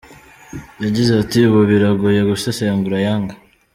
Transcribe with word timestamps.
Yagize 0.83 1.11
ati 1.23 1.39
“Ubu 1.49 1.59
biragoye 1.69 2.21
gusesengura 2.31 2.97
Young. 3.05 3.27